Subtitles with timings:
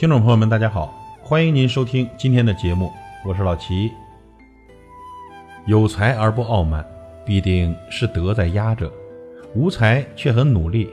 [0.00, 2.90] 听众朋友们，大家好，欢迎您收听今天的节目，
[3.22, 3.92] 我是老齐。
[5.66, 6.82] 有才而不傲慢，
[7.22, 8.90] 必定是德在压着；
[9.54, 10.88] 无才却很努力，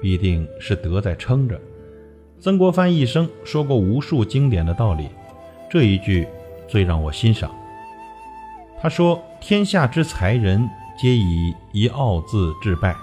[0.00, 1.60] 必定是德在撑着。
[2.40, 5.10] 曾国藩一生说过无数经典的道理，
[5.68, 6.26] 这一句
[6.66, 7.54] 最让我欣赏。
[8.80, 10.66] 他说：“天下之才人，
[10.98, 12.94] 皆以一傲字致败；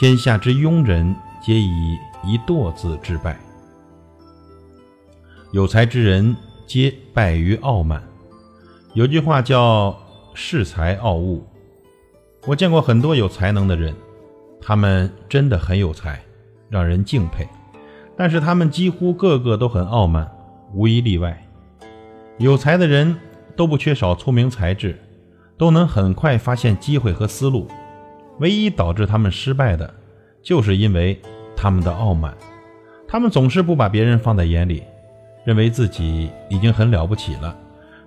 [0.00, 3.36] 天下之庸人，皆以一惰字致败。
[5.52, 6.36] 有才之人，
[6.66, 8.02] 皆败于傲慢。”
[8.94, 9.96] 有句话叫
[10.34, 11.44] “恃才傲物”。
[12.46, 13.94] 我见过很多有才能的人，
[14.60, 16.20] 他们真的很有才，
[16.68, 17.46] 让人敬佩。
[18.16, 20.30] 但是他们几乎个个都很傲慢，
[20.72, 21.46] 无一例外。
[22.38, 23.16] 有才的人
[23.56, 24.98] 都不缺少聪明才智，
[25.58, 27.68] 都能很快发现机会和思路。
[28.38, 29.92] 唯一导致他们失败的，
[30.42, 31.20] 就是因为
[31.54, 32.34] 他们的傲慢。
[33.06, 34.82] 他们总是不把别人放在眼里，
[35.44, 37.56] 认为自己已经很了不起了，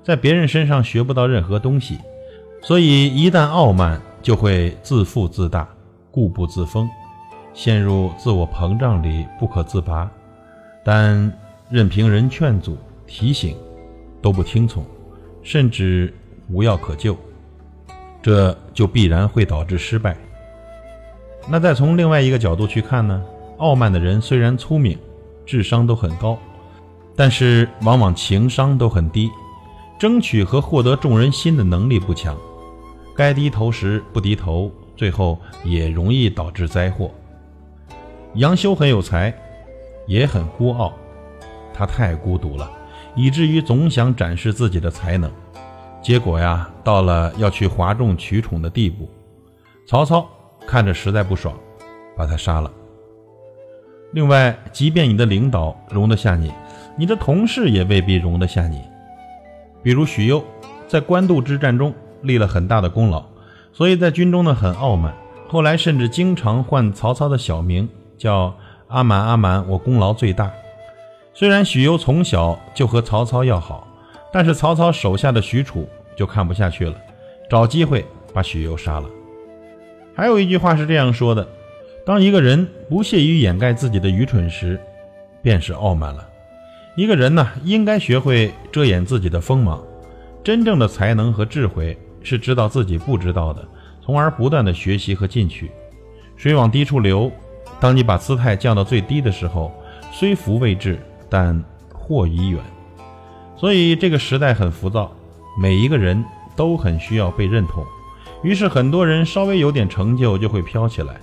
[0.04, 2.00] 在别人身上学不到任何东西，
[2.62, 5.68] 所以一旦傲慢，就会自负自大，
[6.12, 6.90] 固步自封。
[7.54, 10.10] 陷入自我膨胀里不可自拔，
[10.84, 11.32] 但
[11.70, 13.56] 任凭人劝阻、提醒，
[14.24, 14.84] 都不听从，
[15.44, 16.12] 甚至
[16.50, 17.16] 无药可救，
[18.24, 20.18] 这就必然会导致失败。
[21.48, 23.24] 那再从另外一个角度去看呢？
[23.58, 24.98] 傲慢的人虽然聪明，
[25.46, 26.40] 智商都很高，
[27.16, 29.30] 但是往往情商都很低，
[30.00, 32.36] 争取和获得众人心的能力不强，
[33.16, 37.12] 该低头时不低头，最后也容易导致灾祸。
[38.36, 39.34] 杨修很有才，
[40.08, 40.92] 也很孤傲，
[41.74, 42.70] 他太孤独了，
[43.16, 45.32] 以至于总想展示自己的才能，
[46.02, 49.08] 结果呀，到了要去哗众取宠的地步。
[49.86, 50.28] 曹操
[50.66, 51.54] 看着实在不爽，
[52.18, 52.72] 把他杀了。
[54.14, 56.52] 另外，即便你的领导容得下你，
[56.96, 58.82] 你的同事也未必容得下你。
[59.82, 60.44] 比如许攸，
[60.88, 63.24] 在官渡之战中立了很大的功劳，
[63.72, 65.14] 所以在军中呢很傲慢，
[65.48, 67.90] 后来甚至经常唤曹操的小名。
[68.16, 68.56] 叫
[68.88, 70.50] 阿满，阿满，我功劳最大。
[71.34, 73.86] 虽然许攸从小就和曹操要好，
[74.32, 76.96] 但是曹操手下的许褚就看不下去了，
[77.50, 79.10] 找机会把许攸杀了。
[80.16, 81.46] 还有一句话是这样说的：
[82.06, 84.80] 当一个人不屑于掩盖自己的愚蠢时，
[85.42, 86.26] 便是傲慢了。
[86.96, 89.84] 一个人呢，应该学会遮掩自己的锋芒。
[90.44, 93.68] 真正的才能和智慧是知道自己不知道的，
[94.04, 95.72] 从而不断的学习和进取。
[96.36, 97.32] 水往低处流。
[97.80, 99.74] 当你把姿态降到最低的时候，
[100.12, 101.00] 虽福未至，
[101.30, 101.62] 但
[101.92, 102.62] 祸已远。
[103.58, 105.12] 所以这个时代很浮躁，
[105.60, 106.24] 每一个人
[106.56, 107.84] 都很需要被认同。
[108.44, 111.16] 于是很多人稍微有点成就就会飘起来，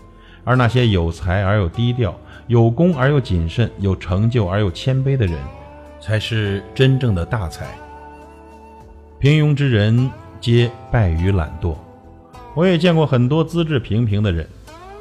[0.42, 5.38] 而那些有才而又低调、有功而又谨慎、有成就而又谦卑的人，
[6.00, 7.66] 才是真正的大才。
[9.18, 11.74] 平庸之人皆败于懒惰。
[12.54, 14.46] 我也见过很多资质平平的人。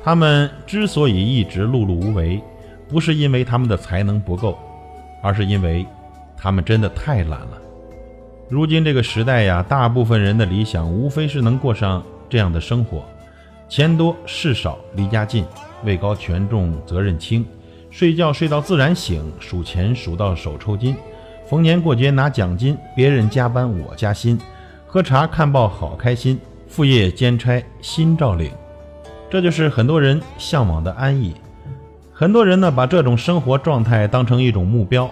[0.03, 2.41] 他们之所以一直碌碌无为，
[2.87, 4.57] 不是因为他们的才能不够，
[5.21, 5.85] 而是因为
[6.37, 7.57] 他们真的太懒了。
[8.49, 13.03] 如今这个时代呀，大部分人的理想无非是能过上这样的生活：
[13.67, 15.45] 钱多事少，离家近，
[15.83, 17.45] 位高权重，责任轻，
[17.91, 20.95] 睡觉睡到自然醒，数钱数到手抽筋，
[21.47, 24.39] 逢年过节拿奖金，别人加班我加薪，
[24.85, 28.51] 喝茶看报好开心，副业兼差心照领。
[29.29, 31.33] 这就是很多人向往的安逸。
[32.11, 35.09] 很多人呢，把这种生活状态当成一种目标。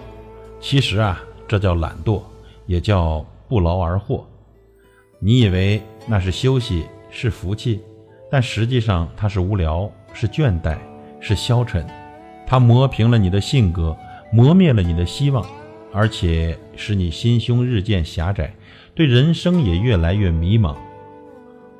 [0.60, 2.22] 其实啊，这叫懒惰，
[2.66, 4.26] 也叫不劳而获。
[5.20, 7.80] 你以为那是休息，是福气，
[8.30, 10.76] 但实际上它是无聊，是倦怠，
[11.20, 11.84] 是消沉。
[12.48, 13.94] 它磨平了你的性格，
[14.32, 15.46] 磨灭了你的希望，
[15.92, 18.54] 而且使你心胸日渐狭窄，
[18.94, 20.74] 对人生也越来越迷茫。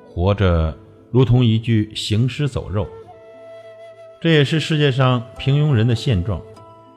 [0.07, 0.77] 活着。
[1.11, 2.87] 如同一具行尸走肉，
[4.21, 6.39] 这也是世界上平庸人的现状：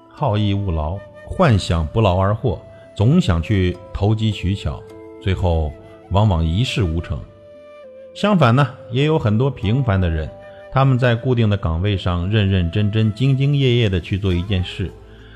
[0.09, 2.61] 好逸恶劳，幻想不劳而获，
[2.93, 4.83] 总想去投机取巧，
[5.21, 5.71] 最后
[6.09, 7.17] 往往一事无成。
[8.13, 10.29] 相反呢，也有很多平凡的人，
[10.71, 14.91] 他们在固定的岗位上认认真真、兢兢业业地去做一件事。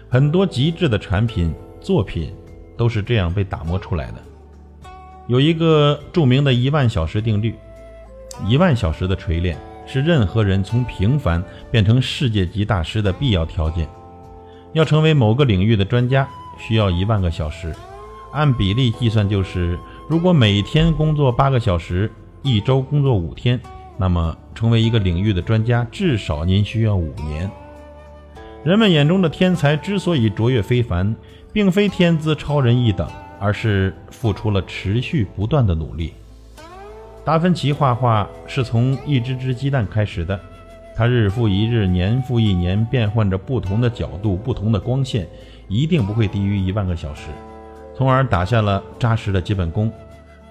[0.09, 2.33] 很多极致的产品作品
[2.77, 4.15] 都是这样被打磨出来的。
[5.27, 7.53] 有一个著名的一万小时定律。
[8.47, 11.41] 一万小时的锤炼是任何人从平凡
[11.71, 13.87] 变成世界级大师的必要条件。
[14.73, 16.27] 要成为某个领域的专家，
[16.59, 17.73] 需要一万个小时。
[18.33, 19.79] 按比例计算，就是
[20.09, 22.11] 如果每天工作八个小时，
[22.41, 23.57] 一周工作五天，
[23.97, 27.51] 那么成为一个领域的专家，至少您需要五年。
[28.63, 31.15] 人们眼中的天才之所以卓越非凡，
[31.53, 33.07] 并非天资超人一等，
[33.39, 36.13] 而是付出了持续不断的努力。
[37.23, 40.39] 达芬奇画画是从一只只鸡蛋开始的，
[40.95, 45.27] 他日复一日，年复一年，变换着不同的角度、不同的光线，
[45.67, 47.27] 一定不会低于一万个小时，
[47.95, 49.91] 从而打下了扎实的基本功，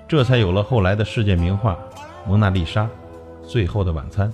[0.07, 1.73] 这才有了后来的世界名画
[2.29, 2.83] 《蒙娜丽莎》
[3.47, 4.29] 《最后的晚餐》。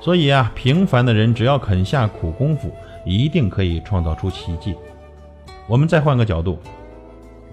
[0.00, 2.72] 所以啊，平凡的人只要肯下苦功夫，
[3.06, 4.74] 一定可以创造出奇迹。
[5.68, 6.58] 我们再换个角度，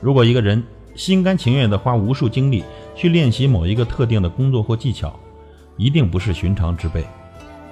[0.01, 0.63] 如果一个人
[0.95, 2.63] 心甘情愿地花无数精力，
[2.95, 5.17] 去练习某一个特定的工作或技巧，
[5.77, 7.05] 一定不是寻常之辈。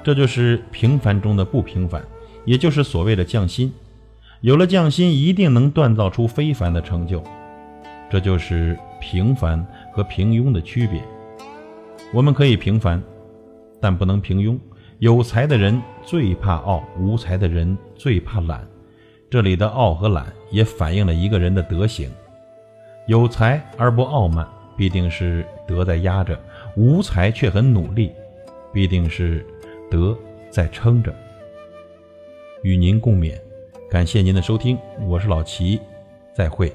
[0.04, 2.02] 这就是平凡中的不平凡，
[2.46, 3.74] 也就是所谓的匠心。
[4.42, 7.24] 有了匠心，一定能锻造出非凡的成就。
[8.10, 11.02] 这就是平凡和平庸的区别。
[12.14, 13.02] 我们可以平凡，
[13.82, 14.58] 但不能平庸。
[15.00, 18.68] 有才的人最怕傲，无才的人最怕懒。
[19.30, 22.10] 这里的傲和懒也反映了一个人的德行。
[23.08, 24.48] 有才而不傲慢。
[24.78, 26.40] 必定是德在压着，
[26.76, 28.12] 无才却很努力，
[28.72, 29.44] 必定是
[29.90, 30.16] 德
[30.52, 31.12] 在撑着。
[32.62, 33.36] 与您共勉，
[33.90, 34.78] 感谢您的收听，
[35.08, 35.82] 我是老齐，
[36.32, 36.72] 再会。